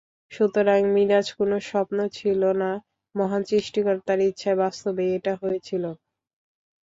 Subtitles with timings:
[0.31, 2.71] সুতরাং মিরাজ কোনো স্বপ্ন ছিল না,
[3.15, 5.83] মহান সৃষ্টিকর্তার ইচ্ছায় বাস্তবেই এটা হয়েছিল।